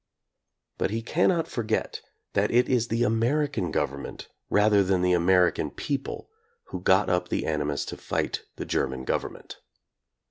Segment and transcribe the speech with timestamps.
[0.79, 2.01] But he cannot forget
[2.33, 6.27] that it is the American govern ment rather than the American people
[6.69, 9.59] who got up the animus to fight the German government.